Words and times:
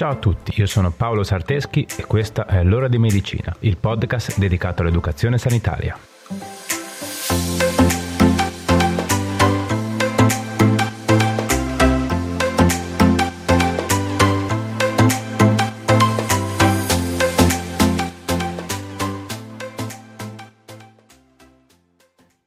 Ciao 0.00 0.12
a 0.12 0.16
tutti, 0.16 0.58
io 0.58 0.64
sono 0.64 0.90
Paolo 0.90 1.22
Sarteschi 1.22 1.86
e 1.98 2.06
questa 2.06 2.46
è 2.46 2.64
L'ora 2.64 2.88
di 2.88 2.96
medicina, 2.96 3.54
il 3.58 3.76
podcast 3.76 4.38
dedicato 4.38 4.80
all'educazione 4.80 5.36
sanitaria. 5.36 5.94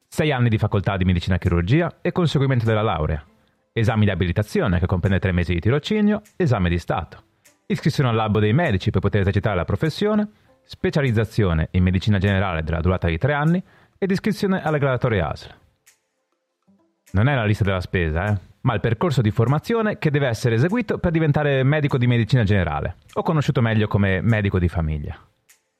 Sei 0.07 0.31
anni 0.31 0.49
di 0.49 0.57
facoltà 0.57 0.97
di 0.97 1.05
medicina 1.05 1.35
e 1.35 1.37
chirurgia 1.37 1.99
e 2.01 2.11
conseguimento 2.11 2.65
della 2.65 2.81
laurea. 2.81 3.23
Esami 3.71 4.05
di 4.05 4.09
abilitazione 4.09 4.79
che 4.79 4.87
comprende 4.87 5.19
tre 5.19 5.31
mesi 5.31 5.53
di 5.53 5.59
tirocinio, 5.59 6.23
esame 6.35 6.69
di 6.69 6.79
Stato. 6.79 7.25
Iscrizione 7.65 8.09
all'albo 8.09 8.39
dei 8.39 8.53
medici 8.53 8.91
per 8.91 8.99
poter 8.99 9.21
esercitare 9.21 9.55
la 9.55 9.65
professione, 9.65 10.27
specializzazione 10.63 11.69
in 11.71 11.83
medicina 11.83 12.17
generale 12.17 12.61
della 12.61 12.81
durata 12.81 13.07
di 13.07 13.17
tre 13.17 13.33
anni 13.33 13.63
ed 13.97 14.11
iscrizione 14.11 14.61
alle 14.61 14.79
graduatorie 14.79 15.21
ASL. 15.21 15.53
Non 17.11 17.29
è 17.29 17.35
la 17.35 17.45
lista 17.45 17.63
della 17.63 17.79
spesa, 17.79 18.25
eh? 18.25 18.37
ma 18.61 18.73
il 18.73 18.81
percorso 18.81 19.21
di 19.21 19.31
formazione 19.31 19.97
che 19.97 20.11
deve 20.11 20.27
essere 20.27 20.55
eseguito 20.55 20.97
per 20.97 21.11
diventare 21.11 21.63
medico 21.63 21.97
di 21.97 22.07
medicina 22.07 22.43
generale, 22.43 22.97
o 23.13 23.23
conosciuto 23.23 23.61
meglio 23.61 23.87
come 23.87 24.21
medico 24.21 24.59
di 24.59 24.67
famiglia. 24.67 25.17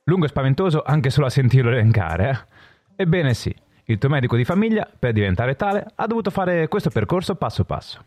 Lungo 0.05 0.25
e 0.25 0.29
spaventoso 0.29 0.83
anche 0.85 1.09
solo 1.09 1.25
a 1.25 1.29
sentirlo 1.29 1.71
elencare, 1.71 2.29
eh? 2.29 3.03
Ebbene 3.03 3.33
sì, 3.33 3.53
il 3.85 3.97
tuo 3.97 4.09
medico 4.09 4.37
di 4.37 4.45
famiglia, 4.45 4.87
per 4.97 5.11
diventare 5.11 5.55
tale, 5.55 5.85
ha 5.95 6.07
dovuto 6.07 6.29
fare 6.29 6.67
questo 6.69 6.89
percorso 6.89 7.35
passo 7.35 7.65
passo. 7.65 8.03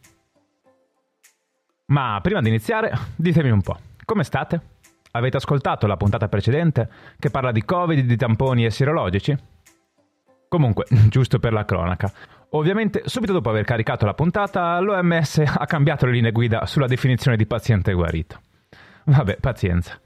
Ma 1.87 2.19
prima 2.21 2.41
di 2.41 2.49
iniziare, 2.49 2.93
ditemi 3.15 3.51
un 3.51 3.63
po', 3.63 3.79
come 4.05 4.25
state? 4.25 4.75
Avete 5.13 5.37
ascoltato 5.37 5.87
la 5.87 5.97
puntata 5.97 6.29
precedente 6.29 6.91
che 7.19 7.31
parla 7.31 7.53
di 7.53 7.65
Covid, 7.65 8.05
di 8.05 8.17
tamponi 8.17 8.65
e 8.65 8.71
sierologici? 8.71 9.37
Comunque, 10.49 10.85
giusto 11.09 11.39
per 11.39 11.53
la 11.53 11.65
cronaca, 11.65 12.13
ovviamente 12.51 13.03
subito 13.05 13.33
dopo 13.33 13.49
aver 13.49 13.65
caricato 13.65 14.05
la 14.05 14.15
puntata 14.15 14.79
l'OMS 14.81 15.43
ha 15.47 15.65
cambiato 15.67 16.07
le 16.07 16.13
linee 16.13 16.33
guida 16.33 16.67
sulla 16.67 16.87
definizione 16.87 17.37
di 17.37 17.47
paziente 17.47 17.93
guarito. 17.93 18.41
Vabbè, 19.05 19.37
pazienza. 19.37 19.99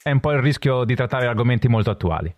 È 0.00 0.10
un 0.10 0.20
po' 0.20 0.32
il 0.32 0.40
rischio 0.40 0.84
di 0.84 0.94
trattare 0.94 1.26
argomenti 1.26 1.68
molto 1.68 1.90
attuali. 1.90 2.32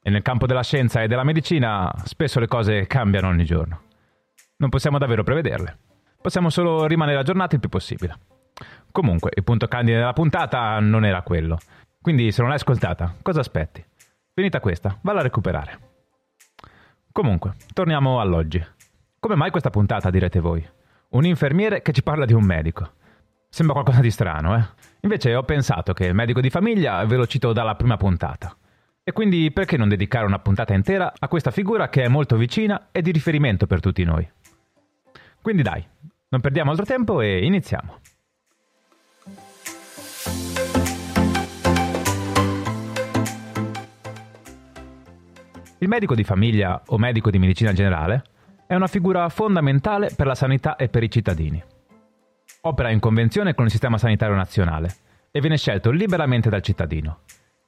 E 0.00 0.10
nel 0.10 0.22
campo 0.22 0.46
della 0.46 0.62
scienza 0.62 1.02
e 1.02 1.08
della 1.08 1.24
medicina 1.24 1.92
spesso 2.04 2.38
le 2.38 2.46
cose 2.46 2.86
cambiano 2.86 3.28
ogni 3.28 3.44
giorno. 3.44 3.82
Non 4.58 4.68
possiamo 4.68 4.98
davvero 4.98 5.24
prevederle. 5.24 5.78
Possiamo 6.20 6.50
solo 6.50 6.86
rimanere 6.86 7.18
aggiornati 7.18 7.54
il 7.54 7.60
più 7.60 7.70
possibile. 7.70 8.16
Comunque, 8.94 9.32
il 9.34 9.42
punto 9.42 9.66
candide 9.66 9.98
della 9.98 10.12
puntata 10.12 10.78
non 10.78 11.04
era 11.04 11.22
quello. 11.22 11.58
Quindi 12.00 12.30
se 12.30 12.42
non 12.42 12.50
l'hai 12.50 12.60
ascoltata, 12.60 13.12
cosa 13.22 13.40
aspetti? 13.40 13.84
Finita 14.32 14.60
questa, 14.60 14.96
valla 15.00 15.18
a 15.18 15.24
recuperare. 15.24 15.78
Comunque, 17.10 17.54
torniamo 17.72 18.20
all'oggi. 18.20 18.64
Come 19.18 19.34
mai 19.34 19.50
questa 19.50 19.70
puntata, 19.70 20.10
direte 20.10 20.38
voi? 20.38 20.64
Un 21.08 21.24
infermiere 21.24 21.82
che 21.82 21.90
ci 21.90 22.04
parla 22.04 22.24
di 22.24 22.34
un 22.34 22.44
medico. 22.44 22.92
Sembra 23.48 23.74
qualcosa 23.74 24.00
di 24.00 24.12
strano, 24.12 24.56
eh? 24.56 24.64
Invece 25.00 25.34
ho 25.34 25.42
pensato 25.42 25.92
che 25.92 26.06
il 26.06 26.14
medico 26.14 26.40
di 26.40 26.48
famiglia 26.48 27.04
ve 27.04 27.16
lo 27.16 27.26
cito 27.26 27.52
dalla 27.52 27.74
prima 27.74 27.96
puntata. 27.96 28.56
E 29.02 29.10
quindi 29.10 29.50
perché 29.50 29.76
non 29.76 29.88
dedicare 29.88 30.24
una 30.24 30.38
puntata 30.38 30.72
intera 30.72 31.12
a 31.18 31.26
questa 31.26 31.50
figura 31.50 31.88
che 31.88 32.04
è 32.04 32.08
molto 32.08 32.36
vicina 32.36 32.90
e 32.92 33.02
di 33.02 33.10
riferimento 33.10 33.66
per 33.66 33.80
tutti 33.80 34.04
noi? 34.04 34.30
Quindi 35.42 35.62
dai, 35.62 35.84
non 36.28 36.40
perdiamo 36.40 36.70
altro 36.70 36.86
tempo 36.86 37.20
e 37.20 37.44
iniziamo. 37.44 37.98
Il 45.84 45.90
medico 45.90 46.14
di 46.14 46.24
famiglia 46.24 46.80
o 46.86 46.96
medico 46.96 47.28
di 47.28 47.38
medicina 47.38 47.74
generale 47.74 48.22
è 48.66 48.74
una 48.74 48.86
figura 48.86 49.28
fondamentale 49.28 50.08
per 50.16 50.26
la 50.26 50.34
sanità 50.34 50.76
e 50.76 50.88
per 50.88 51.02
i 51.02 51.10
cittadini. 51.10 51.62
Opera 52.62 52.90
in 52.90 53.00
convenzione 53.00 53.52
con 53.52 53.66
il 53.66 53.70
sistema 53.70 53.98
sanitario 53.98 54.34
nazionale 54.34 54.94
e 55.30 55.40
viene 55.40 55.58
scelto 55.58 55.90
liberamente 55.90 56.48
dal 56.48 56.62
cittadino, 56.62 57.18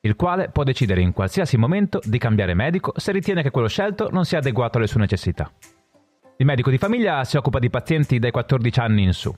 il 0.01 0.17
quale 0.17 0.49
può 0.49 0.63
decidere 0.63 1.03
in 1.03 1.13
qualsiasi 1.13 1.59
momento 1.59 2.01
di 2.03 2.17
cambiare 2.17 2.55
medico 2.55 2.95
se 2.97 3.13
ritiene 3.13 3.43
che 3.43 3.51
quello 3.51 3.69
scelto 3.69 4.09
non 4.11 4.25
sia 4.25 4.39
adeguato 4.39 4.79
alle 4.79 4.87
sue 4.87 5.01
necessità. 5.01 5.53
Il 6.39 6.47
medico 6.47 6.71
di 6.71 6.79
famiglia 6.79 7.23
si 7.25 7.37
occupa 7.37 7.59
di 7.59 7.69
pazienti 7.69 8.19
dai 8.19 8.31
14 8.31 8.81
anni 8.81 9.03
in 9.03 9.13
su. 9.13 9.31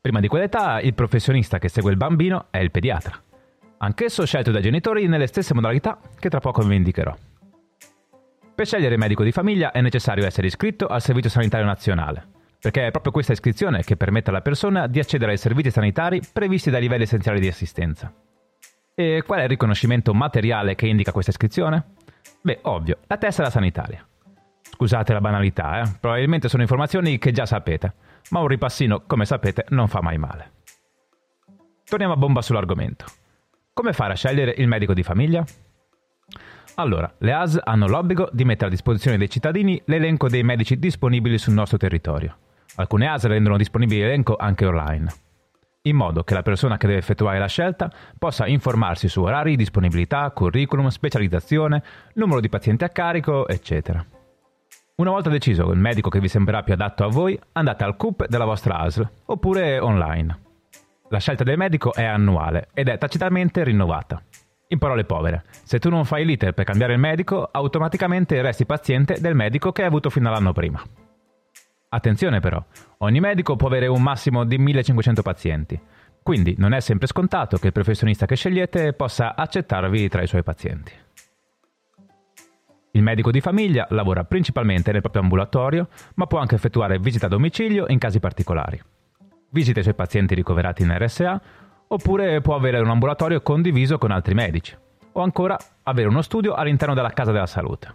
Prima 0.00 0.20
di 0.20 0.28
quell'età 0.28 0.80
il 0.80 0.94
professionista 0.94 1.58
che 1.58 1.68
segue 1.68 1.90
il 1.90 1.98
bambino 1.98 2.46
è 2.48 2.60
il 2.60 2.70
pediatra, 2.70 3.12
anch'esso 3.76 4.24
scelto 4.24 4.50
dai 4.50 4.62
genitori 4.62 5.06
nelle 5.06 5.26
stesse 5.26 5.52
modalità 5.52 5.98
che 6.18 6.30
tra 6.30 6.40
poco 6.40 6.62
vi 6.62 6.76
indicherò. 6.76 7.14
Per 8.54 8.66
scegliere 8.66 8.98
medico 8.98 9.24
di 9.24 9.32
famiglia 9.32 9.70
è 9.70 9.80
necessario 9.80 10.26
essere 10.26 10.46
iscritto 10.46 10.86
al 10.86 11.00
Servizio 11.00 11.30
Sanitario 11.30 11.64
Nazionale, 11.64 12.26
perché 12.60 12.86
è 12.86 12.90
proprio 12.90 13.12
questa 13.12 13.32
iscrizione 13.32 13.82
che 13.82 13.96
permette 13.96 14.28
alla 14.28 14.42
persona 14.42 14.86
di 14.86 14.98
accedere 14.98 15.32
ai 15.32 15.38
servizi 15.38 15.70
sanitari 15.70 16.20
previsti 16.32 16.68
dai 16.68 16.82
livelli 16.82 17.04
essenziali 17.04 17.40
di 17.40 17.48
assistenza. 17.48 18.12
E 18.94 19.22
qual 19.26 19.40
è 19.40 19.44
il 19.44 19.48
riconoscimento 19.48 20.12
materiale 20.12 20.74
che 20.74 20.86
indica 20.86 21.12
questa 21.12 21.30
iscrizione? 21.30 21.94
Beh, 22.42 22.58
ovvio, 22.62 22.98
la 23.06 23.16
tessera 23.16 23.48
sanitaria. 23.48 24.06
Scusate 24.60 25.14
la 25.14 25.20
banalità, 25.20 25.80
eh? 25.80 25.96
probabilmente 25.98 26.48
sono 26.48 26.62
informazioni 26.62 27.16
che 27.18 27.32
già 27.32 27.46
sapete, 27.46 27.94
ma 28.30 28.40
un 28.40 28.48
ripassino, 28.48 29.04
come 29.06 29.24
sapete, 29.24 29.64
non 29.70 29.88
fa 29.88 30.02
mai 30.02 30.18
male. 30.18 30.52
Torniamo 31.84 32.12
a 32.12 32.16
bomba 32.16 32.42
sull'argomento. 32.42 33.06
Come 33.72 33.94
fare 33.94 34.12
a 34.12 34.16
scegliere 34.16 34.54
il 34.58 34.68
medico 34.68 34.92
di 34.92 35.02
famiglia? 35.02 35.42
Allora, 36.76 37.12
le 37.18 37.32
AS 37.32 37.60
hanno 37.62 37.86
l'obbligo 37.86 38.28
di 38.32 38.44
mettere 38.44 38.66
a 38.66 38.70
disposizione 38.70 39.18
dei 39.18 39.28
cittadini 39.28 39.80
l'elenco 39.86 40.28
dei 40.28 40.42
medici 40.42 40.78
disponibili 40.78 41.38
sul 41.38 41.54
nostro 41.54 41.78
territorio. 41.78 42.36
Alcune 42.76 43.08
AS 43.08 43.26
rendono 43.26 43.56
disponibile 43.56 44.02
l'elenco 44.02 44.36
anche 44.36 44.64
online 44.64 45.12
in 45.82 45.96
modo 45.96 46.22
che 46.22 46.34
la 46.34 46.42
persona 46.42 46.76
che 46.76 46.86
deve 46.86 46.98
effettuare 46.98 47.38
la 47.38 47.46
scelta 47.46 47.90
possa 48.18 48.46
informarsi 48.46 49.08
su 49.08 49.22
orari, 49.22 49.56
disponibilità, 49.56 50.30
curriculum, 50.30 50.88
specializzazione, 50.88 51.82
numero 52.14 52.40
di 52.40 52.48
pazienti 52.48 52.84
a 52.84 52.88
carico, 52.88 53.48
eccetera. 53.48 54.04
Una 54.94 55.10
volta 55.10 55.30
deciso 55.30 55.72
il 55.72 55.78
medico 55.78 56.08
che 56.08 56.20
vi 56.20 56.28
sembrerà 56.28 56.62
più 56.62 56.74
adatto 56.74 57.04
a 57.04 57.08
voi, 57.08 57.38
andate 57.52 57.82
al 57.82 57.96
CUP 57.96 58.26
della 58.26 58.44
vostra 58.44 58.78
ASL 58.78 59.08
oppure 59.26 59.78
online. 59.80 60.38
La 61.08 61.18
scelta 61.18 61.42
del 61.42 61.56
medico 61.56 61.92
è 61.92 62.04
annuale 62.04 62.68
ed 62.72 62.88
è 62.88 62.96
tacitamente 62.98 63.64
rinnovata. 63.64 64.22
In 64.72 64.78
parole 64.78 65.04
povere, 65.04 65.44
se 65.64 65.78
tu 65.78 65.90
non 65.90 66.06
fai 66.06 66.24
l'iter 66.24 66.54
per 66.54 66.64
cambiare 66.64 66.94
il 66.94 66.98
medico, 66.98 67.46
automaticamente 67.52 68.40
resti 68.40 68.64
paziente 68.64 69.20
del 69.20 69.34
medico 69.34 69.70
che 69.70 69.82
hai 69.82 69.88
avuto 69.88 70.08
fino 70.08 70.28
all'anno 70.28 70.54
prima. 70.54 70.82
Attenzione 71.90 72.40
però, 72.40 72.64
ogni 72.98 73.20
medico 73.20 73.54
può 73.54 73.68
avere 73.68 73.86
un 73.86 74.00
massimo 74.00 74.44
di 74.44 74.56
1500 74.56 75.20
pazienti, 75.20 75.78
quindi 76.22 76.54
non 76.56 76.72
è 76.72 76.80
sempre 76.80 77.06
scontato 77.06 77.58
che 77.58 77.66
il 77.66 77.72
professionista 77.74 78.24
che 78.24 78.34
scegliete 78.34 78.94
possa 78.94 79.36
accettarvi 79.36 80.08
tra 80.08 80.22
i 80.22 80.26
suoi 80.26 80.42
pazienti. 80.42 80.92
Il 82.92 83.02
medico 83.02 83.30
di 83.30 83.42
famiglia 83.42 83.86
lavora 83.90 84.24
principalmente 84.24 84.90
nel 84.90 85.02
proprio 85.02 85.20
ambulatorio, 85.20 85.88
ma 86.14 86.26
può 86.26 86.38
anche 86.38 86.54
effettuare 86.54 86.98
visita 86.98 87.26
a 87.26 87.28
domicilio 87.28 87.84
in 87.88 87.98
casi 87.98 88.20
particolari. 88.20 88.80
Visita 89.50 89.80
i 89.80 89.82
suoi 89.82 89.94
pazienti 89.94 90.34
ricoverati 90.34 90.80
in 90.80 90.96
RSA, 90.96 91.42
oppure 91.92 92.40
può 92.40 92.54
avere 92.54 92.80
un 92.80 92.88
ambulatorio 92.88 93.42
condiviso 93.42 93.98
con 93.98 94.10
altri 94.10 94.32
medici, 94.34 94.74
o 95.12 95.20
ancora 95.20 95.58
avere 95.82 96.08
uno 96.08 96.22
studio 96.22 96.54
all'interno 96.54 96.94
della 96.94 97.10
casa 97.10 97.32
della 97.32 97.46
salute. 97.46 97.94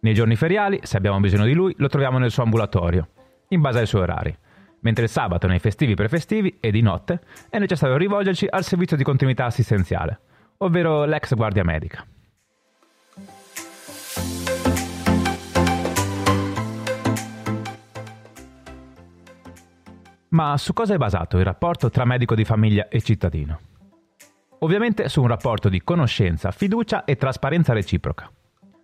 Nei 0.00 0.14
giorni 0.14 0.36
feriali, 0.36 0.78
se 0.82 0.96
abbiamo 0.96 1.18
bisogno 1.18 1.46
di 1.46 1.52
lui, 1.52 1.74
lo 1.78 1.88
troviamo 1.88 2.18
nel 2.18 2.30
suo 2.30 2.44
ambulatorio, 2.44 3.08
in 3.48 3.60
base 3.60 3.80
ai 3.80 3.86
suoi 3.86 4.02
orari. 4.02 4.36
Mentre 4.80 5.04
il 5.04 5.10
sabato, 5.10 5.48
nei 5.48 5.58
festivi 5.58 5.94
prefestivi 5.94 6.58
e 6.60 6.70
di 6.70 6.80
notte, 6.80 7.20
è 7.50 7.58
necessario 7.58 7.96
rivolgerci 7.96 8.46
al 8.48 8.62
servizio 8.62 8.96
di 8.96 9.02
continuità 9.02 9.46
assistenziale, 9.46 10.20
ovvero 10.58 11.04
l'ex 11.04 11.34
guardia 11.34 11.64
medica. 11.64 12.06
Ma 20.36 20.58
su 20.58 20.74
cosa 20.74 20.92
è 20.92 20.98
basato 20.98 21.38
il 21.38 21.44
rapporto 21.46 21.88
tra 21.88 22.04
medico 22.04 22.34
di 22.34 22.44
famiglia 22.44 22.88
e 22.88 23.00
cittadino? 23.00 23.58
Ovviamente 24.58 25.08
su 25.08 25.22
un 25.22 25.28
rapporto 25.28 25.70
di 25.70 25.82
conoscenza, 25.82 26.50
fiducia 26.50 27.06
e 27.06 27.16
trasparenza 27.16 27.72
reciproca. 27.72 28.30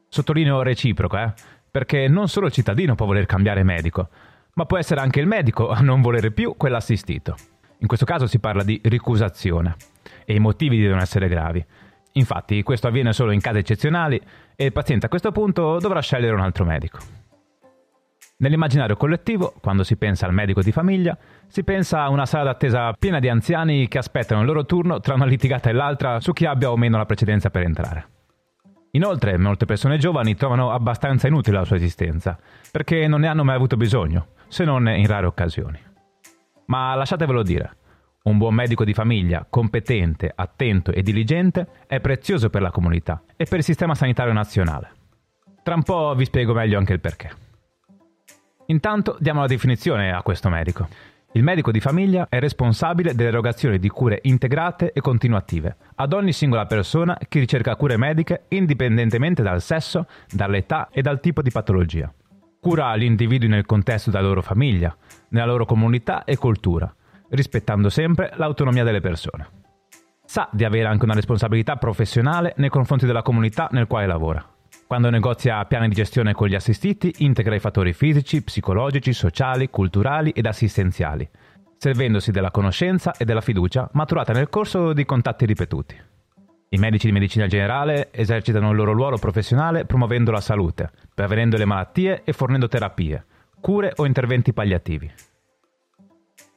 Sottolineo 0.09 0.63
reciproco, 0.63 1.19
eh? 1.19 1.31
perché 1.71 2.09
non 2.09 2.29
solo 2.29 2.47
il 2.47 2.53
cittadino 2.53 2.95
può 2.95 3.05
voler 3.05 3.27
cambiare 3.27 3.65
medico, 3.65 4.09
ma 4.55 4.65
può 4.65 4.79
essere 4.79 5.03
anche 5.03 5.21
il 5.21 5.27
medico 5.27 5.69
a 5.69 5.81
non 5.81 6.01
volere 6.01 6.31
più 6.31 6.55
quell'assistito. 6.57 7.37
In 7.81 7.87
questo 7.87 8.07
caso 8.07 8.27
si 8.27 8.39
parla 8.39 8.63
di 8.63 8.81
ricusazione 8.85 9.77
e 10.25 10.35
i 10.35 10.39
motivi 10.39 10.81
devono 10.81 11.03
essere 11.03 11.29
gravi. 11.29 11.63
Infatti 12.13 12.63
questo 12.63 12.87
avviene 12.87 13.13
solo 13.13 13.31
in 13.31 13.43
casi 13.43 13.59
eccezionali 13.59 14.19
e 14.57 14.65
il 14.65 14.73
paziente 14.73 15.05
a 15.05 15.11
questo 15.11 15.33
punto 15.33 15.77
dovrà 15.79 16.01
scegliere 16.01 16.33
un 16.33 16.41
altro 16.41 16.65
medico. 16.65 17.22
Nell'immaginario 18.43 18.97
collettivo, 18.97 19.55
quando 19.61 19.85
si 19.85 19.97
pensa 19.97 20.27
al 20.27 20.35
medico 20.35 20.63
di 20.63 20.73
famiglia, 20.73 21.17
si 21.47 21.63
pensa 21.63 22.03
a 22.03 22.11
una 22.11 22.27
sala 22.27 22.43
d'attesa 22.43 22.93
piena 22.99 23.21
di 23.21 23.29
anziani 23.29 23.87
che 23.87 23.99
aspettano 23.99 24.41
il 24.41 24.49
loro 24.49 24.67
turno 24.67 24.99
tra 24.99 25.15
una 25.15 25.27
litigata 25.27 25.71
e 25.71 25.73
l'altra 25.73 26.19
su 26.19 26.33
chi 26.33 26.45
abbia 26.45 26.73
o 26.73 26.77
meno 26.77 26.97
la 26.97 27.07
precedenza 27.07 27.51
per 27.51 27.63
entrare. 27.63 28.09
Inoltre, 28.91 29.39
molte 29.39 29.65
persone 29.65 29.97
giovani 29.97 30.35
trovano 30.35 30.73
abbastanza 30.73 31.29
inutile 31.29 31.59
la 31.59 31.65
sua 31.65 31.77
esistenza, 31.77 32.37
perché 32.73 33.07
non 33.07 33.21
ne 33.21 33.29
hanno 33.29 33.45
mai 33.45 33.55
avuto 33.55 33.77
bisogno, 33.77 34.31
se 34.49 34.65
non 34.65 34.89
in 34.89 35.07
rare 35.07 35.27
occasioni. 35.27 35.79
Ma 36.67 36.97
lasciatevelo 36.97 37.45
dire, 37.45 37.77
un 38.25 38.39
buon 38.39 38.55
medico 38.55 38.83
di 38.83 38.93
famiglia, 38.93 39.47
competente, 39.49 40.33
attento 40.35 40.91
e 40.91 41.03
diligente, 41.03 41.69
è 41.87 42.01
prezioso 42.01 42.51
per 42.51 42.61
la 42.61 42.73
comunità 42.73 43.23
e 43.37 43.45
per 43.45 43.59
il 43.59 43.65
sistema 43.65 43.95
sanitario 43.95 44.33
nazionale. 44.33 44.91
Tra 45.63 45.77
un 45.77 45.85
po' 45.85 46.13
vi 46.17 46.25
spiego 46.25 46.55
meglio 46.55 46.77
anche 46.77 46.93
il 46.93 47.01
perché. 47.01 47.51
Intanto 48.73 49.17
diamo 49.21 49.41
la 49.41 49.47
definizione 49.47 50.13
a 50.13 50.23
questo 50.23 50.49
medico. 50.49 50.89
Il 51.33 51.43
medico 51.43 51.71
di 51.71 51.81
famiglia 51.81 52.27
è 52.31 52.41
responsabile 52.41 53.15
dell'erogazione 53.15 53.79
di 53.79 53.89
cure 53.89 54.21
integrate 54.23 54.93
e 54.93 55.01
continuative 55.03 55.77
ad 55.97 56.15
ogni 56.15 56.33
singola 56.33 56.65
persona 56.65 57.19
che 57.29 57.39
ricerca 57.39 57.77
cure 57.77 57.99
mediche 57.99 58.45
indipendentemente 58.49 59.43
dal 59.43 59.61
sesso, 59.61 60.07
dall'età 60.31 60.89
e 60.91 61.03
dal 61.03 61.21
tipo 61.21 61.43
di 61.43 61.51
patologia. 61.51 62.11
Cura 62.61 62.97
gli 62.97 63.03
individui 63.03 63.49
nel 63.49 63.67
contesto 63.67 64.11
della 64.11 64.27
loro 64.27 64.41
famiglia, 64.41 64.95
nella 65.29 65.47
loro 65.47 65.67
comunità 65.67 66.25
e 66.25 66.37
cultura, 66.37 66.93
rispettando 67.29 67.91
sempre 67.91 68.33
l'autonomia 68.37 68.85
delle 68.85 69.01
persone. 69.01 69.49
Sa 70.25 70.49
di 70.51 70.65
avere 70.65 70.87
anche 70.87 71.05
una 71.05 71.15
responsabilità 71.15 71.77
professionale 71.77 72.55
nei 72.57 72.71
confronti 72.71 73.05
della 73.05 73.23
comunità 73.23 73.69
nel 73.71 73.87
quale 73.87 74.07
lavora. 74.07 74.52
Quando 74.93 75.09
negozia 75.09 75.65
piani 75.65 75.89
di 75.89 75.95
gestione 75.95 76.35
con 76.35 76.49
gli 76.49 76.55
assistiti, 76.55 77.15
integra 77.21 77.55
i 77.55 77.61
fattori 77.61 77.95
fisici, 77.95 78.43
psicologici, 78.43 79.15
sociali, 79.15 79.71
culturali 79.71 80.33
ed 80.33 80.45
assistenziali, 80.45 81.27
servendosi 81.79 82.31
della 82.31 82.51
conoscenza 82.51 83.15
e 83.17 83.25
della 83.25 83.41
fiducia 83.41 83.89
maturata 83.95 84.35
nel 84.35 84.51
corso 84.51 84.93
di 84.93 85.07
contatti 85.07 85.47
ripetuti. 85.47 85.97
I 86.69 86.77
medici 86.77 87.07
di 87.07 87.13
medicina 87.15 87.47
generale 87.47 88.11
esercitano 88.13 88.69
il 88.69 88.77
loro 88.77 88.93
ruolo 88.93 89.17
professionale 89.17 89.87
promuovendo 89.87 90.31
la 90.31 90.43
salute, 90.43 90.91
prevenendo 91.15 91.57
le 91.57 91.65
malattie 91.65 92.21
e 92.23 92.35
fornendo 92.35 92.69
terapie, 92.69 93.25
cure 93.63 93.95
o 93.97 94.05
interventi 94.05 94.53
palliativi. 94.53 95.11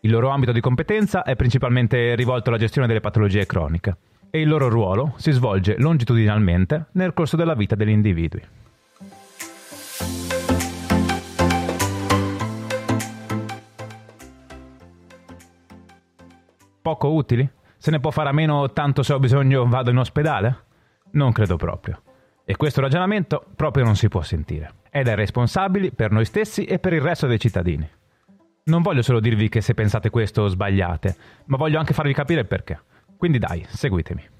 Il 0.02 0.12
loro 0.12 0.28
ambito 0.28 0.52
di 0.52 0.60
competenza 0.60 1.24
è 1.24 1.38
principalmente 1.38 2.14
rivolto 2.16 2.50
alla 2.50 2.60
gestione 2.60 2.86
delle 2.86 3.00
patologie 3.00 3.46
croniche, 3.46 3.96
e 4.30 4.42
il 4.42 4.48
loro 4.48 4.70
ruolo 4.70 5.14
si 5.18 5.32
svolge 5.32 5.76
longitudinalmente 5.78 6.88
nel 6.94 7.14
corso 7.14 7.36
della 7.36 7.56
vita 7.56 7.76
degli 7.76 7.90
individui. 7.90 8.42
Poco 16.82 17.14
utili? 17.14 17.50
Se 17.78 17.90
ne 17.92 18.00
può 18.00 18.12
fare 18.12 18.30
a 18.30 18.34
meno 18.34 18.72
tanto 18.72 19.02
se 19.02 19.14
ho 19.14 19.20
bisogno 19.20 19.66
vado 19.68 19.90
in 19.90 19.98
ospedale? 19.98 20.64
Non 21.12 21.32
credo 21.32 21.56
proprio. 21.56 22.02
E 22.46 22.56
questo 22.56 22.82
ragionamento 22.82 23.44
proprio 23.56 23.84
non 23.84 23.96
si 23.96 24.08
può 24.08 24.22
sentire. 24.22 24.72
È 24.90 25.04
responsabile 25.04 25.92
per 25.92 26.12
noi 26.12 26.26
stessi 26.26 26.66
e 26.66 26.78
per 26.78 26.94
il 26.94 27.02
resto 27.02 27.26
dei 27.26 27.40
cittadini. 27.40 27.90
Non 28.66 28.82
voglio 28.82 29.02
solo 29.02 29.20
dirvi 29.20 29.50
che 29.50 29.62
se 29.62 29.74
pensate 29.74 30.10
questo 30.10 30.48
sbagliate, 30.48 31.16
ma 31.46 31.58
voglio 31.58 31.80
anche 31.80 31.94
farvi 31.94 32.14
capire 32.14 32.46
perché. 32.46 32.80
Quindi 33.18 33.38
dai, 33.38 33.66
seguitemi. 33.68 34.34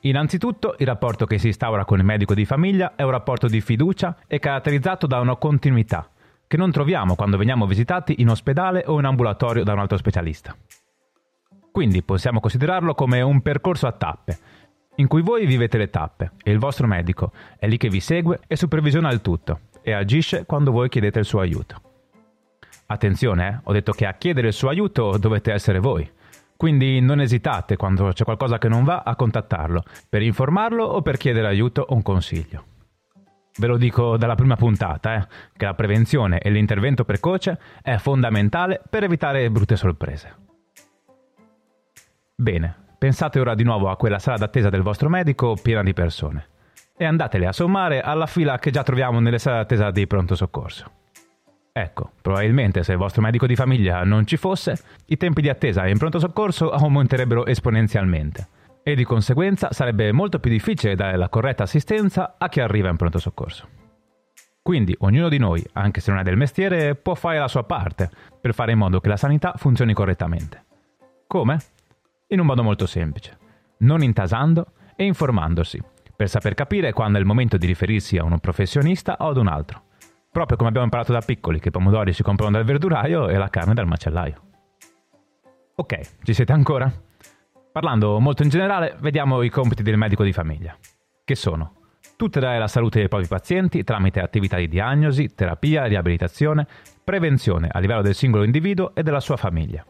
Innanzitutto, 0.00 0.74
il 0.78 0.86
rapporto 0.86 1.24
che 1.24 1.38
si 1.38 1.46
instaura 1.46 1.84
con 1.84 1.98
il 1.98 2.04
medico 2.04 2.34
di 2.34 2.44
famiglia 2.44 2.94
è 2.94 3.02
un 3.02 3.10
rapporto 3.10 3.46
di 3.46 3.60
fiducia 3.62 4.16
e 4.26 4.38
caratterizzato 4.38 5.06
da 5.06 5.18
una 5.20 5.36
continuità, 5.36 6.10
che 6.46 6.58
non 6.58 6.70
troviamo 6.70 7.14
quando 7.14 7.38
veniamo 7.38 7.66
visitati 7.66 8.16
in 8.18 8.28
ospedale 8.28 8.84
o 8.86 8.98
in 8.98 9.06
ambulatorio 9.06 9.64
da 9.64 9.72
un 9.72 9.78
altro 9.78 9.96
specialista. 9.96 10.54
Quindi 11.72 12.02
possiamo 12.02 12.40
considerarlo 12.40 12.94
come 12.94 13.22
un 13.22 13.40
percorso 13.40 13.86
a 13.86 13.92
tappe, 13.92 14.38
in 14.96 15.06
cui 15.06 15.22
voi 15.22 15.46
vivete 15.46 15.78
le 15.78 15.88
tappe 15.88 16.32
e 16.42 16.52
il 16.52 16.58
vostro 16.58 16.86
medico 16.86 17.32
è 17.58 17.66
lì 17.66 17.78
che 17.78 17.88
vi 17.88 18.00
segue 18.00 18.40
e 18.46 18.56
supervisiona 18.56 19.10
il 19.10 19.22
tutto 19.22 19.60
e 19.82 19.92
agisce 19.92 20.44
quando 20.44 20.70
voi 20.70 20.88
chiedete 20.90 21.18
il 21.18 21.24
suo 21.24 21.40
aiuto. 21.40 21.80
Attenzione, 22.86 23.48
eh? 23.48 23.60
ho 23.64 23.72
detto 23.72 23.92
che 23.92 24.04
a 24.04 24.12
chiedere 24.12 24.48
il 24.48 24.52
suo 24.52 24.68
aiuto 24.68 25.16
dovete 25.16 25.50
essere 25.50 25.78
voi 25.78 26.08
quindi 26.56 27.00
non 27.00 27.20
esitate 27.20 27.76
quando 27.76 28.10
c'è 28.12 28.24
qualcosa 28.24 28.58
che 28.58 28.68
non 28.68 28.84
va 28.84 29.02
a 29.04 29.16
contattarlo 29.16 29.82
per 30.08 30.22
informarlo 30.22 30.84
o 30.84 31.02
per 31.02 31.16
chiedere 31.16 31.46
aiuto 31.46 31.84
o 31.86 31.94
un 31.94 32.02
consiglio. 32.02 32.64
Ve 33.56 33.66
lo 33.68 33.76
dico 33.76 34.16
dalla 34.16 34.34
prima 34.34 34.56
puntata, 34.56 35.14
eh, 35.14 35.26
che 35.56 35.64
la 35.64 35.74
prevenzione 35.74 36.40
e 36.40 36.50
l'intervento 36.50 37.04
precoce 37.04 37.58
è 37.82 37.96
fondamentale 37.98 38.82
per 38.88 39.04
evitare 39.04 39.48
brutte 39.50 39.76
sorprese. 39.76 40.34
Bene, 42.34 42.74
pensate 42.98 43.38
ora 43.38 43.54
di 43.54 43.62
nuovo 43.62 43.90
a 43.90 43.96
quella 43.96 44.18
sala 44.18 44.38
d'attesa 44.38 44.70
del 44.70 44.82
vostro 44.82 45.08
medico 45.08 45.56
piena 45.60 45.84
di 45.84 45.92
persone 45.92 46.48
e 46.96 47.04
andatele 47.04 47.46
a 47.46 47.52
sommare 47.52 48.00
alla 48.00 48.26
fila 48.26 48.58
che 48.58 48.70
già 48.70 48.82
troviamo 48.82 49.20
nelle 49.20 49.38
sale 49.38 49.58
d'attesa 49.58 49.90
dei 49.90 50.08
pronto 50.08 50.34
soccorso. 50.34 50.90
Ecco, 51.76 52.12
probabilmente 52.22 52.84
se 52.84 52.92
il 52.92 52.98
vostro 52.98 53.20
medico 53.20 53.48
di 53.48 53.56
famiglia 53.56 54.04
non 54.04 54.28
ci 54.28 54.36
fosse, 54.36 54.78
i 55.06 55.16
tempi 55.16 55.42
di 55.42 55.48
attesa 55.48 55.88
in 55.88 55.98
pronto 55.98 56.20
soccorso 56.20 56.70
aumenterebbero 56.70 57.46
esponenzialmente 57.46 58.46
e 58.84 58.94
di 58.94 59.02
conseguenza 59.02 59.72
sarebbe 59.72 60.12
molto 60.12 60.38
più 60.38 60.52
difficile 60.52 60.94
dare 60.94 61.16
la 61.16 61.28
corretta 61.28 61.64
assistenza 61.64 62.36
a 62.38 62.48
chi 62.48 62.60
arriva 62.60 62.90
in 62.90 62.96
pronto 62.96 63.18
soccorso. 63.18 63.66
Quindi 64.62 64.94
ognuno 65.00 65.28
di 65.28 65.38
noi, 65.38 65.66
anche 65.72 66.00
se 66.00 66.12
non 66.12 66.20
è 66.20 66.22
del 66.22 66.36
mestiere, 66.36 66.94
può 66.94 67.16
fare 67.16 67.40
la 67.40 67.48
sua 67.48 67.64
parte 67.64 68.08
per 68.40 68.54
fare 68.54 68.70
in 68.70 68.78
modo 68.78 69.00
che 69.00 69.08
la 69.08 69.16
sanità 69.16 69.54
funzioni 69.56 69.94
correttamente. 69.94 70.64
Come? 71.26 71.58
In 72.28 72.38
un 72.38 72.46
modo 72.46 72.62
molto 72.62 72.86
semplice, 72.86 73.36
non 73.78 74.00
intasando 74.00 74.66
e 74.94 75.06
informandosi, 75.06 75.82
per 76.14 76.28
saper 76.28 76.54
capire 76.54 76.92
quando 76.92 77.18
è 77.18 77.20
il 77.20 77.26
momento 77.26 77.56
di 77.56 77.66
riferirsi 77.66 78.16
a 78.16 78.22
un 78.22 78.38
professionista 78.38 79.16
o 79.18 79.30
ad 79.30 79.38
un 79.38 79.48
altro 79.48 79.82
proprio 80.34 80.56
come 80.56 80.70
abbiamo 80.70 80.86
imparato 80.86 81.12
da 81.12 81.20
piccoli 81.20 81.60
che 81.60 81.68
i 81.68 81.70
pomodori 81.70 82.12
si 82.12 82.24
comprano 82.24 82.50
dal 82.50 82.64
verduraio 82.64 83.28
e 83.28 83.36
la 83.36 83.48
carne 83.50 83.72
dal 83.72 83.86
macellaio. 83.86 84.42
Ok, 85.76 86.00
ci 86.24 86.34
siete 86.34 86.50
ancora? 86.50 86.92
Parlando 87.70 88.18
molto 88.18 88.42
in 88.42 88.48
generale, 88.48 88.96
vediamo 88.98 89.42
i 89.42 89.48
compiti 89.48 89.84
del 89.84 89.96
medico 89.96 90.24
di 90.24 90.32
famiglia, 90.32 90.76
che 91.24 91.36
sono 91.36 91.74
tutelare 92.16 92.58
la 92.58 92.66
salute 92.66 92.98
dei 92.98 93.06
propri 93.06 93.28
pazienti 93.28 93.84
tramite 93.84 94.18
attività 94.18 94.56
di 94.56 94.66
diagnosi, 94.66 95.36
terapia, 95.36 95.84
riabilitazione, 95.84 96.66
prevenzione 97.04 97.68
a 97.70 97.78
livello 97.78 98.02
del 98.02 98.16
singolo 98.16 98.42
individuo 98.42 98.92
e 98.92 99.04
della 99.04 99.20
sua 99.20 99.36
famiglia. 99.36 99.86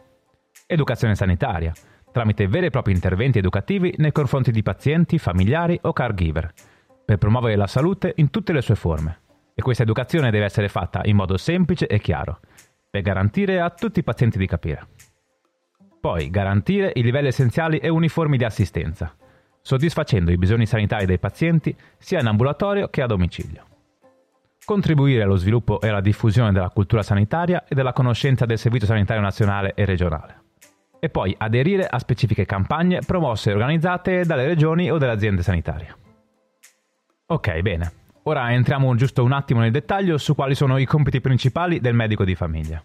Educazione 0.67 1.15
sanitaria, 1.15 1.73
tramite 2.13 2.47
veri 2.49 2.67
e 2.67 2.71
propri 2.71 2.93
interventi 2.93 3.39
educativi 3.39 3.95
nei 3.97 4.13
confronti 4.13 4.51
di 4.51 4.63
pazienti, 4.63 5.19
familiari 5.19 5.79
o 5.85 5.95
caregiver, 5.95 6.53
per 7.03 7.17
promuovere 7.17 7.57
la 7.57 7.67
salute 7.67 8.13
in 8.17 8.29
tutte 8.29 8.53
le 8.53 8.61
sue 8.61 8.75
forme. 8.75 9.21
E 9.55 9.63
questa 9.63 9.85
educazione 9.85 10.33
deve 10.33 10.47
essere 10.47 10.69
fatta 10.69 11.03
in 11.05 11.15
modo 11.15 11.37
semplice 11.37 11.87
e 11.87 12.01
chiaro, 12.01 12.41
per 12.91 13.03
garantire 13.03 13.61
a 13.61 13.71
tutti 13.71 14.01
i 14.01 14.03
pazienti 14.03 14.37
di 14.37 14.47
capire. 14.47 14.87
Poi 16.01 16.29
garantire 16.29 16.93
i 16.95 17.03
livelli 17.03 17.29
essenziali 17.29 17.79
e 17.79 17.89
uniformi 17.89 18.37
di 18.37 18.45
assistenza, 18.45 19.15
soddisfacendo 19.63 20.31
i 20.31 20.37
bisogni 20.37 20.67
sanitari 20.67 21.07
dei 21.07 21.19
pazienti 21.19 21.75
sia 21.97 22.21
in 22.21 22.27
ambulatorio 22.27 22.89
che 22.89 23.01
a 23.01 23.07
domicilio. 23.07 23.65
Contribuire 24.65 25.23
allo 25.23 25.37
sviluppo 25.37 25.81
e 25.81 25.89
alla 25.89 26.01
diffusione 26.01 26.53
della 26.53 26.71
cultura 26.71 27.03
sanitaria 27.03 27.65
e 27.67 27.75
della 27.75 27.93
conoscenza 27.93 28.45
del 28.47 28.59
Servizio 28.59 28.89
Sanitario 28.89 29.23
Nazionale 29.23 29.73
e 29.75 29.85
regionale. 29.85 30.43
E 30.99 31.11
poi 31.11 31.35
aderire 31.37 31.87
a 31.87 31.99
specifiche 31.99 32.45
campagne 32.45 33.01
promosse 33.07 33.51
e 33.51 33.53
organizzate 33.55 34.25
dalle 34.25 34.47
regioni 34.47 34.91
o 34.91 34.99
dalle 34.99 35.13
aziende 35.13 35.43
sanitarie. 35.43 35.97
Ok, 37.27 37.61
bene. 37.61 37.93
Ora 38.27 38.53
entriamo 38.53 38.95
giusto 38.95 39.23
un 39.23 39.33
attimo 39.33 39.61
nel 39.61 39.71
dettaglio 39.71 40.17
su 40.17 40.35
quali 40.35 40.55
sono 40.55 40.79
i 40.79 40.87
compiti 40.87 41.21
principali 41.21 41.79
del 41.79 41.93
medico 41.93 42.25
di 42.25 42.35
famiglia, 42.35 42.83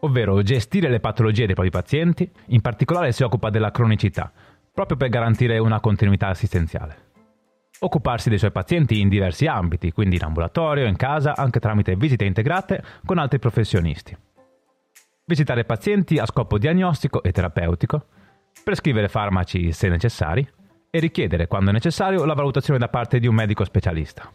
ovvero 0.00 0.42
gestire 0.42 0.90
le 0.90 1.00
patologie 1.00 1.46
dei 1.46 1.54
propri 1.54 1.70
pazienti, 1.70 2.30
in 2.48 2.60
particolare 2.60 3.10
si 3.12 3.22
occupa 3.22 3.48
della 3.48 3.70
cronicità, 3.70 4.30
proprio 4.70 4.98
per 4.98 5.08
garantire 5.08 5.56
una 5.56 5.80
continuità 5.80 6.28
assistenziale. 6.28 7.10
Occuparsi 7.78 8.28
dei 8.28 8.36
suoi 8.36 8.52
pazienti 8.52 9.00
in 9.00 9.08
diversi 9.08 9.46
ambiti, 9.46 9.92
quindi 9.92 10.16
in 10.16 10.24
ambulatorio, 10.24 10.84
in 10.84 10.96
casa, 10.96 11.36
anche 11.36 11.58
tramite 11.58 11.96
visite 11.96 12.26
integrate 12.26 12.84
con 13.06 13.16
altri 13.16 13.38
professionisti. 13.38 14.14
Visitare 15.24 15.64
pazienti 15.64 16.18
a 16.18 16.26
scopo 16.26 16.58
diagnostico 16.58 17.22
e 17.22 17.32
terapeutico, 17.32 18.04
prescrivere 18.62 19.08
farmaci 19.08 19.72
se 19.72 19.88
necessari 19.88 20.46
e 20.90 20.98
richiedere, 20.98 21.46
quando 21.46 21.70
necessario, 21.70 22.26
la 22.26 22.34
valutazione 22.34 22.78
da 22.78 22.88
parte 22.88 23.18
di 23.18 23.26
un 23.26 23.34
medico 23.34 23.64
specialista 23.64 24.30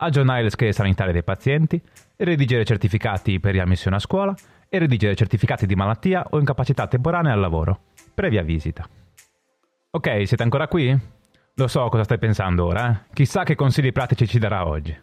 aggiornare 0.00 0.42
le 0.42 0.50
schede 0.50 0.72
sanitarie 0.72 1.12
dei 1.12 1.22
pazienti, 1.22 1.80
redigere 2.16 2.64
certificati 2.64 3.40
per 3.40 3.52
riammissione 3.52 3.96
a 3.96 4.00
scuola 4.00 4.34
e 4.68 4.78
redigere 4.78 5.14
certificati 5.14 5.66
di 5.66 5.74
malattia 5.74 6.26
o 6.30 6.38
incapacità 6.38 6.86
temporanea 6.86 7.32
al 7.32 7.40
lavoro, 7.40 7.80
previa 8.14 8.42
visita. 8.42 8.88
Ok, 9.90 10.26
siete 10.26 10.42
ancora 10.42 10.68
qui? 10.68 10.98
Lo 11.54 11.66
so 11.66 11.88
cosa 11.88 12.04
stai 12.04 12.18
pensando 12.18 12.66
ora, 12.66 12.90
eh? 12.90 13.12
Chissà 13.12 13.42
che 13.42 13.54
consigli 13.54 13.92
pratici 13.92 14.26
ci 14.26 14.38
darà 14.38 14.66
oggi. 14.66 14.96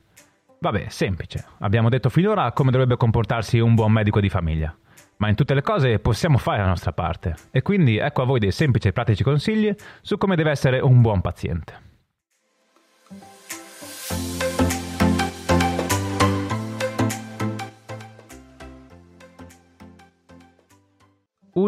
Vabbè, 0.60 0.86
semplice. 0.90 1.46
Abbiamo 1.60 1.90
detto 1.90 2.10
finora 2.10 2.52
come 2.52 2.72
dovrebbe 2.72 2.98
comportarsi 2.98 3.60
un 3.60 3.76
buon 3.76 3.92
medico 3.92 4.20
di 4.20 4.30
famiglia. 4.30 4.76
Ma 5.18 5.30
in 5.30 5.36
tutte 5.36 5.54
le 5.54 5.62
cose 5.62 6.00
possiamo 6.00 6.38
fare 6.38 6.60
la 6.60 6.68
nostra 6.68 6.94
parte. 6.94 7.36
E 7.52 7.62
quindi 7.62 7.98
ecco 7.98 8.22
a 8.22 8.26
voi 8.26 8.40
dei 8.40 8.52
semplici 8.52 8.88
e 8.88 8.92
pratici 8.92 9.24
consigli 9.24 9.74
su 10.02 10.18
come 10.18 10.36
deve 10.36 10.52
essere 10.52 10.80
un 10.80 11.02
buon 11.02 11.22
paziente. 11.22 11.97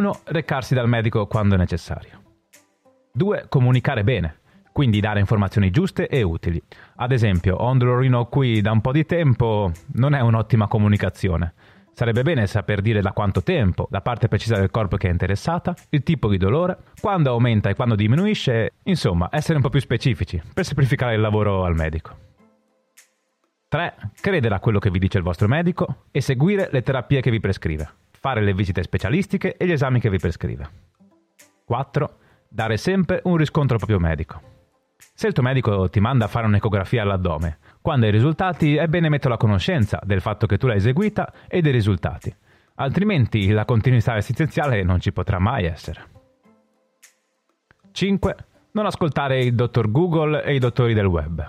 1. 0.10 0.22
Recarsi 0.26 0.74
dal 0.74 0.88
medico 0.88 1.28
quando 1.28 1.56
è 1.56 1.58
necessario. 1.58 2.22
2. 3.12 3.46
Comunicare 3.48 4.04
bene, 4.04 4.40
quindi 4.72 5.00
dare 5.00 5.20
informazioni 5.20 5.70
giuste 5.70 6.08
e 6.08 6.24
utili. 6.24 6.62
Ad 6.96 7.12
esempio, 7.12 7.56
ho 7.56 7.70
un 7.70 7.78
dolorino 7.78 8.26
qui 8.26 8.62
da 8.62 8.72
un 8.72 8.82
po' 8.82 8.92
di 8.92 9.06
tempo, 9.06 9.72
non 9.94 10.16
è 10.16 10.20
un'ottima 10.22 10.68
comunicazione. 10.68 11.54
Sarebbe 11.94 12.24
bene 12.24 12.48
saper 12.48 12.82
dire 12.82 13.02
da 13.02 13.12
quanto 13.12 13.44
tempo, 13.44 13.88
la 13.92 14.02
parte 14.02 14.30
precisa 14.30 14.56
del 14.56 14.72
corpo 14.72 14.96
che 14.96 15.10
è 15.10 15.12
interessata, 15.12 15.76
il 15.90 16.02
tipo 16.02 16.30
di 16.30 16.38
dolore, 16.38 16.78
quando 17.02 17.30
aumenta 17.32 17.70
e 17.70 17.76
quando 17.76 17.96
diminuisce, 17.96 18.74
insomma, 18.84 19.28
essere 19.32 19.58
un 19.58 19.62
po' 19.62 19.70
più 19.70 19.82
specifici 19.82 20.42
per 20.54 20.66
semplificare 20.66 21.16
il 21.16 21.22
lavoro 21.22 21.66
al 21.66 21.76
medico. 21.76 22.28
3. 23.68 23.96
Credere 24.22 24.56
a 24.56 24.60
quello 24.60 24.80
che 24.80 24.90
vi 24.90 24.98
dice 24.98 25.18
il 25.18 25.24
vostro 25.24 25.48
medico 25.48 26.06
e 26.10 26.22
seguire 26.22 26.70
le 26.72 26.82
terapie 26.82 27.22
che 27.22 27.30
vi 27.30 27.40
prescrive 27.40 27.99
fare 28.20 28.42
le 28.42 28.54
visite 28.54 28.84
specialistiche 28.84 29.56
e 29.56 29.66
gli 29.66 29.72
esami 29.72 30.00
che 30.00 30.10
vi 30.10 30.18
prescrive. 30.18 30.70
4. 31.66 32.18
Dare 32.50 32.78
sempre 32.78 33.22
un 33.26 33.38
riscontro 33.38 33.76
al 33.76 33.80
proprio 33.80 34.00
medico. 34.00 34.42
Se 35.14 35.28
il 35.28 35.34
tuo 35.34 35.44
medico 35.44 35.90
ti 35.90 36.00
manda 36.00 36.26
a 36.26 36.28
fare 36.28 36.48
un'ecografia 36.48 37.02
all'addome, 37.02 37.58
quando 37.82 38.06
hai 38.06 38.12
i 38.12 38.16
risultati 38.16 38.76
è 38.76 38.88
bene 38.88 39.10
metterlo 39.10 39.36
a 39.36 39.38
conoscenza 39.38 40.00
del 40.04 40.22
fatto 40.22 40.48
che 40.48 40.58
tu 40.58 40.68
l'hai 40.68 40.78
eseguita 40.78 41.34
e 41.48 41.62
dei 41.62 41.72
risultati, 41.72 42.34
altrimenti 42.76 43.50
la 43.50 43.66
continuità 43.66 44.14
assistenziale 44.14 44.84
non 44.84 45.00
ci 45.00 45.12
potrà 45.12 45.40
mai 45.40 45.66
essere. 45.66 46.08
5. 47.92 48.36
Non 48.72 48.86
ascoltare 48.86 49.44
il 49.44 49.56
dottor 49.56 49.92
Google 49.92 50.44
e 50.44 50.56
i 50.56 50.60
dottori 50.60 50.94
del 50.94 51.06
web. 51.06 51.46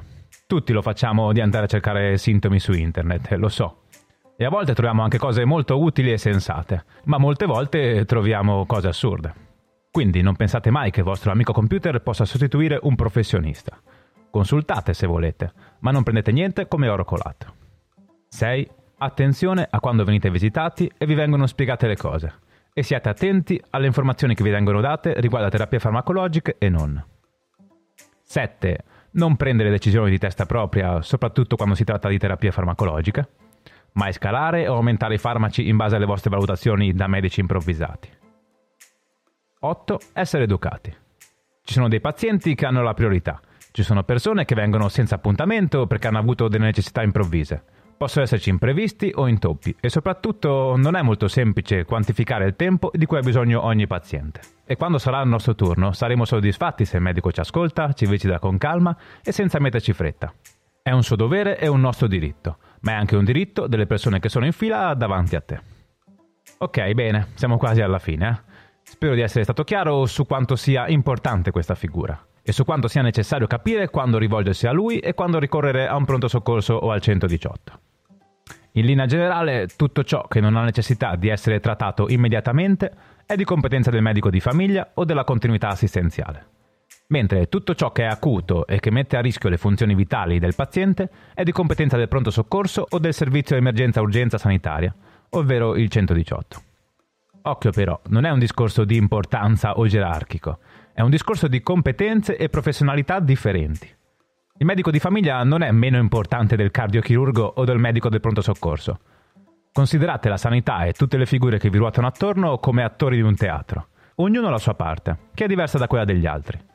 Tutti 0.47 0.73
lo 0.73 0.83
facciamo 0.83 1.33
di 1.33 1.41
andare 1.41 1.67
a 1.67 1.69
cercare 1.69 2.19
sintomi 2.19 2.59
su 2.59 2.73
internet, 2.73 3.31
lo 3.35 3.49
so, 3.49 3.80
e 4.41 4.47
a 4.47 4.49
volte 4.49 4.73
troviamo 4.73 5.03
anche 5.03 5.19
cose 5.19 5.45
molto 5.45 5.79
utili 5.79 6.13
e 6.13 6.17
sensate, 6.17 6.87
ma 7.05 7.19
molte 7.19 7.45
volte 7.45 8.07
troviamo 8.07 8.65
cose 8.65 8.89
assurde. 8.89 9.35
Quindi 9.91 10.23
non 10.23 10.35
pensate 10.35 10.71
mai 10.71 10.91
che 10.91 11.01
il 11.01 11.05
vostro 11.05 11.31
amico 11.31 11.53
computer 11.53 12.01
possa 12.01 12.25
sostituire 12.25 12.79
un 12.81 12.95
professionista. 12.95 13.79
Consultate 14.31 14.95
se 14.95 15.07
volete, 15.07 15.53
ma 15.81 15.91
non 15.91 16.05
prendete 16.05 16.33
niente 16.33 16.69
come 16.69 16.89
oro 16.89 17.05
colato. 17.05 17.53
6. 18.29 18.71
Attenzione 18.97 19.69
a 19.69 19.79
quando 19.79 20.05
venite 20.05 20.31
visitati 20.31 20.91
e 20.97 21.05
vi 21.05 21.13
vengono 21.13 21.47
spiegate 21.47 21.87
le 21.87 21.97
cose. 21.99 22.33
E 22.73 22.83
siate 22.83 23.11
attenti 23.11 23.63
alle 23.69 23.89
informazioni 23.89 24.35
che 24.35 24.43
vi 24.43 24.49
vengono 24.49 24.81
date 24.81 25.21
riguardo 25.21 25.49
a 25.49 25.51
terapie 25.51 25.81
farmacologiche 25.81 26.57
e 26.57 26.71
non. 26.71 27.05
7. 28.23 28.85
Non 29.11 29.37
prendere 29.37 29.69
decisioni 29.69 30.09
di 30.09 30.19
testa 30.19 30.47
propria, 30.47 31.03
soprattutto 31.03 31.57
quando 31.57 31.75
si 31.75 31.85
tratta 31.85 32.09
di 32.09 32.17
terapie 32.17 32.53
farmacologiche 32.53 33.29
mai 33.93 34.13
scalare 34.13 34.69
o 34.69 34.75
aumentare 34.75 35.15
i 35.15 35.19
farmaci 35.19 35.69
in 35.69 35.77
base 35.77 35.97
alle 35.97 36.07
vostre 36.07 36.31
valutazioni 36.31 36.93
da 36.93 37.07
medici 37.07 37.41
improvvisati. 37.41 38.09
8. 39.61 40.01
Essere 40.15 40.45
educati. 40.45 40.95
Ci 41.63 41.75
sono 41.75 41.89
dei 41.89 42.01
pazienti 42.01 42.55
che 42.55 42.67
hanno 42.67 42.83
la 42.83 42.95
priorità. 42.95 43.41
Ci 43.73 43.83
sono 43.83 44.03
persone 44.03 44.45
che 44.45 44.55
vengono 44.55 44.89
senza 44.89 45.17
appuntamento 45.17 45.87
perché 45.87 46.09
hanno 46.09 46.19
avuto 46.19 46.49
delle 46.49 46.65
necessità 46.65 47.03
improvvise. 47.03 47.63
Possono 47.97 48.25
esserci 48.25 48.49
imprevisti 48.49 49.13
o 49.15 49.29
intoppi 49.29 49.77
e 49.79 49.91
soprattutto 49.91 50.75
non 50.77 50.97
è 50.97 51.03
molto 51.03 51.29
semplice 51.29 51.85
quantificare 51.85 52.47
il 52.47 52.57
tempo 52.57 52.91
di 52.95 53.05
cui 53.05 53.19
ha 53.19 53.23
bisogno 53.23 53.63
ogni 53.63 53.87
paziente. 53.87 54.41
E 54.65 54.77
quando 54.77 54.97
sarà 54.97 55.21
il 55.21 55.29
nostro 55.29 55.55
turno 55.55 55.93
saremo 55.93 56.25
soddisfatti 56.25 56.87
se 56.87 56.97
il 56.97 57.03
medico 57.03 57.31
ci 57.31 57.41
ascolta, 57.41 57.93
ci 57.93 58.07
visita 58.07 58.39
con 58.39 58.57
calma 58.57 58.97
e 59.23 59.31
senza 59.31 59.61
metterci 59.61 59.93
fretta. 59.93 60.33
È 60.83 60.91
un 60.91 61.03
suo 61.03 61.17
dovere 61.17 61.59
e 61.59 61.69
un 61.69 61.81
nostro 61.81 62.07
diritto 62.07 62.57
ma 62.81 62.93
è 62.93 62.95
anche 62.95 63.17
un 63.17 63.25
diritto 63.25 63.67
delle 63.67 63.87
persone 63.87 64.21
che 64.21 64.29
sono 64.29 64.47
in 64.47 64.53
fila 64.53 64.95
davanti 64.95 65.37
a 65.37 65.41
te. 65.41 65.61
Ok, 66.59 66.93
bene, 66.93 67.29
siamo 67.35 67.57
quasi 67.57 67.81
alla 67.81 67.99
fine. 67.99 68.29
Eh? 68.29 68.51
Spero 68.83 69.15
di 69.15 69.21
essere 69.21 69.45
stato 69.45 69.65
chiaro 69.65 70.07
su 70.07 70.27
quanto 70.27 70.57
sia 70.57 70.89
importante 70.89 71.51
questa 71.51 71.75
figura 71.75 72.27
e 72.43 72.53
su 72.53 72.65
quanto 72.65 72.89
sia 72.89 73.03
necessario 73.03 73.47
capire 73.47 73.91
quando 73.91 74.19
rivolgersi 74.19 74.67
a 74.67 74.73
lui 74.73 74.99
e 74.99 75.15
quando 75.15 75.39
ricorrere 75.39 75.87
a 75.87 75.97
un 75.97 76.05
pronto 76.05 76.29
soccorso 76.29 76.75
o 76.75 76.91
al 76.91 77.01
118. 77.01 77.81
In 78.73 78.85
linea 78.85 79.07
generale, 79.07 79.67
tutto 79.77 80.05
ciò 80.05 80.27
che 80.29 80.41
non 80.41 80.57
ha 80.57 80.63
necessità 80.63 81.17
di 81.17 81.29
essere 81.29 81.61
trattato 81.61 82.09
immediatamente 82.09 82.93
è 83.27 83.37
di 83.37 83.45
competenza 83.45 83.91
del 83.91 84.03
medico 84.03 84.31
di 84.31 84.41
famiglia 84.41 84.91
o 84.95 85.05
della 85.05 85.25
continuità 85.25 85.69
assistenziale 85.69 86.59
mentre 87.11 87.49
tutto 87.49 87.75
ciò 87.75 87.93
che 87.93 88.03
è 88.03 88.07
acuto 88.07 88.67
e 88.67 88.81
che 88.81 88.91
mette 88.91 89.17
a 89.17 89.21
rischio 89.21 89.49
le 89.49 89.59
funzioni 89.59 89.95
vitali 89.95 90.39
del 90.39 90.55
paziente 90.55 91.11
è 91.35 91.43
di 91.43 91.53
competenza 91.53 91.97
del 91.97 92.09
pronto 92.09 92.31
soccorso 92.31 92.87
o 92.89 92.99
del 92.99 93.15
servizio 93.15 93.57
emergenza 93.57 94.01
urgenza 94.01 94.39
sanitaria, 94.39 94.95
ovvero 95.31 95.77
il 95.77 95.89
118. 95.89 96.63
Occhio 97.43 97.71
però, 97.71 97.99
non 98.09 98.25
è 98.25 98.31
un 98.31 98.39
discorso 98.39 98.85
di 98.85 98.97
importanza 98.97 99.79
o 99.79 99.87
gerarchico, 99.87 100.59
è 100.93 101.01
un 101.01 101.11
discorso 101.11 101.49
di 101.49 101.63
competenze 101.63 102.37
e 102.37 102.49
professionalità 102.49 103.19
differenti. 103.19 103.89
Il 104.59 104.67
medico 104.67 104.91
di 104.91 104.99
famiglia 104.99 105.43
non 105.43 105.63
è 105.63 105.71
meno 105.71 105.97
importante 105.97 106.55
del 106.55 106.71
cardiochirurgo 106.71 107.55
o 107.57 107.65
del 107.65 107.79
medico 107.79 108.11
del 108.11 108.21
pronto 108.21 108.43
soccorso. 108.43 108.99
Considerate 109.73 110.29
la 110.29 110.37
sanità 110.37 110.85
e 110.85 110.93
tutte 110.93 111.17
le 111.17 111.27
figure 111.27 111.59
che 111.59 111.71
vi 111.71 111.79
ruotano 111.79 112.07
attorno 112.07 112.59
come 112.59 112.85
attori 112.85 113.17
di 113.17 113.23
un 113.23 113.35
teatro, 113.35 113.89
ognuno 114.17 114.51
la 114.51 114.59
sua 114.59 114.75
parte, 114.75 115.31
che 115.35 115.45
è 115.45 115.49
diversa 115.49 115.79
da 115.79 115.87
quella 115.87 116.05
degli 116.05 116.27
altri. 116.27 116.69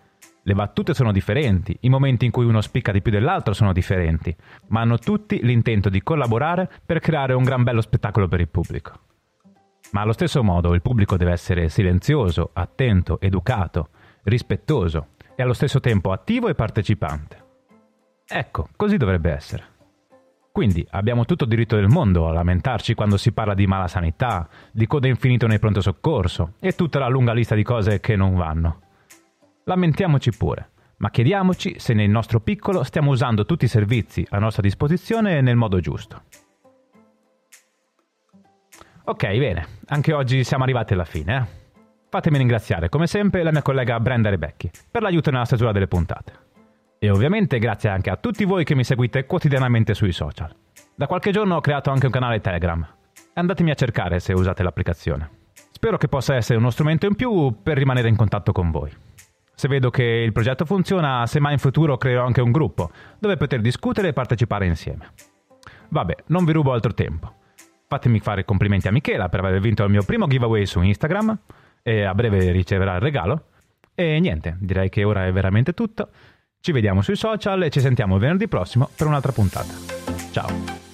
Le 0.47 0.53
battute 0.53 0.93
sono 0.93 1.11
differenti, 1.11 1.75
i 1.81 1.89
momenti 1.89 2.25
in 2.25 2.29
cui 2.29 2.45
uno 2.45 2.61
spicca 2.61 2.91
di 2.91 3.01
più 3.01 3.11
dell'altro 3.11 3.53
sono 3.53 3.73
differenti, 3.73 4.35
ma 4.67 4.81
hanno 4.81 4.99
tutti 4.99 5.39
l'intento 5.41 5.89
di 5.89 6.03
collaborare 6.03 6.69
per 6.85 6.99
creare 6.99 7.33
un 7.33 7.43
gran 7.43 7.63
bello 7.63 7.81
spettacolo 7.81 8.27
per 8.27 8.41
il 8.41 8.47
pubblico. 8.47 8.91
Ma 9.93 10.01
allo 10.01 10.13
stesso 10.13 10.43
modo 10.43 10.75
il 10.75 10.83
pubblico 10.83 11.17
deve 11.17 11.31
essere 11.31 11.67
silenzioso, 11.67 12.51
attento, 12.53 13.19
educato, 13.21 13.89
rispettoso 14.25 15.07
e 15.35 15.41
allo 15.41 15.53
stesso 15.53 15.79
tempo 15.79 16.11
attivo 16.11 16.47
e 16.47 16.53
partecipante. 16.53 17.43
Ecco, 18.27 18.67
così 18.75 18.97
dovrebbe 18.97 19.31
essere. 19.31 19.63
Quindi 20.51 20.85
abbiamo 20.91 21.25
tutto 21.25 21.45
il 21.45 21.49
diritto 21.49 21.75
del 21.75 21.87
mondo 21.87 22.29
a 22.29 22.33
lamentarci 22.33 22.93
quando 22.93 23.17
si 23.17 23.31
parla 23.31 23.55
di 23.55 23.65
mala 23.65 23.87
sanità, 23.87 24.47
di 24.71 24.85
coda 24.85 25.07
infinito 25.07 25.47
nei 25.47 25.57
pronto 25.57 25.81
soccorso 25.81 26.53
e 26.59 26.73
tutta 26.73 26.99
la 26.99 27.07
lunga 27.07 27.33
lista 27.33 27.55
di 27.55 27.63
cose 27.63 27.99
che 27.99 28.15
non 28.15 28.35
vanno. 28.35 28.83
Lamentiamoci 29.67 30.29
pure, 30.37 30.69
ma 30.97 31.09
chiediamoci 31.09 31.79
se 31.79 31.95
nel 31.95 32.07
nostro 32.07 32.39
piccolo 32.39 32.83
stiamo 32.83 33.09
usando 33.09 33.45
tutti 33.45 33.65
i 33.65 33.67
servizi 33.67 34.23
a 34.29 34.37
nostra 34.37 34.61
disposizione 34.61 35.41
nel 35.41 35.55
modo 35.55 35.79
giusto. 35.79 36.21
Ok, 39.05 39.27
bene, 39.37 39.67
anche 39.87 40.13
oggi 40.13 40.43
siamo 40.43 40.65
arrivati 40.65 40.93
alla 40.93 41.03
fine. 41.03 41.35
Eh? 41.35 41.63
Fatemi 42.09 42.37
ringraziare, 42.37 42.89
come 42.89 43.07
sempre, 43.07 43.41
la 43.41 43.49
mia 43.49 43.63
collega 43.63 43.99
Brenda 43.99 44.29
Rebecchi 44.29 44.69
per 44.91 45.01
l'aiuto 45.01 45.31
nella 45.31 45.45
stesura 45.45 45.71
delle 45.71 45.87
puntate. 45.87 46.33
E 46.99 47.09
ovviamente 47.09 47.57
grazie 47.57 47.89
anche 47.89 48.11
a 48.11 48.17
tutti 48.17 48.45
voi 48.45 48.63
che 48.63 48.75
mi 48.75 48.83
seguite 48.83 49.25
quotidianamente 49.25 49.95
sui 49.95 50.11
social. 50.11 50.55
Da 50.93 51.07
qualche 51.07 51.31
giorno 51.31 51.55
ho 51.55 51.61
creato 51.61 51.89
anche 51.89 52.05
un 52.05 52.11
canale 52.11 52.39
Telegram. 52.39 52.87
Andatemi 53.33 53.71
a 53.71 53.75
cercare 53.75 54.19
se 54.19 54.31
usate 54.31 54.61
l'applicazione. 54.61 55.27
Spero 55.71 55.97
che 55.97 56.07
possa 56.07 56.35
essere 56.35 56.59
uno 56.59 56.69
strumento 56.69 57.07
in 57.07 57.15
più 57.15 57.63
per 57.63 57.77
rimanere 57.77 58.09
in 58.09 58.15
contatto 58.15 58.51
con 58.51 58.69
voi. 58.69 58.91
Se 59.55 59.67
vedo 59.67 59.89
che 59.89 60.03
il 60.03 60.31
progetto 60.33 60.65
funziona, 60.65 61.25
semmai 61.25 61.53
in 61.53 61.59
futuro 61.59 61.97
creo 61.97 62.23
anche 62.23 62.41
un 62.41 62.51
gruppo 62.51 62.91
dove 63.17 63.37
poter 63.37 63.61
discutere 63.61 64.09
e 64.09 64.13
partecipare 64.13 64.65
insieme. 64.65 65.11
Vabbè, 65.89 66.15
non 66.27 66.43
vi 66.45 66.51
rubo 66.51 66.73
altro 66.73 66.93
tempo. 66.93 67.33
Fatemi 67.87 68.19
fare 68.19 68.43
complimenti 68.43 68.87
a 68.87 68.91
Michela 68.91 69.29
per 69.29 69.39
aver 69.39 69.59
vinto 69.61 69.83
il 69.83 69.91
mio 69.91 70.03
primo 70.03 70.27
giveaway 70.27 70.65
su 70.65 70.81
Instagram 70.81 71.37
e 71.81 72.03
a 72.03 72.13
breve 72.13 72.51
riceverà 72.51 72.95
il 72.95 73.01
regalo. 73.01 73.45
E 73.95 74.19
niente, 74.19 74.57
direi 74.59 74.89
che 74.89 75.03
ora 75.03 75.25
è 75.25 75.31
veramente 75.31 75.73
tutto. 75.73 76.09
Ci 76.59 76.71
vediamo 76.71 77.01
sui 77.01 77.15
social 77.15 77.63
e 77.63 77.69
ci 77.69 77.79
sentiamo 77.79 78.17
venerdì 78.17 78.47
prossimo 78.47 78.89
per 78.95 79.07
un'altra 79.07 79.31
puntata. 79.31 79.73
Ciao! 80.31 80.84